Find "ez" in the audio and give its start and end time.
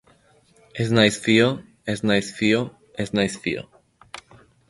0.83-0.87, 1.93-2.01, 3.05-3.09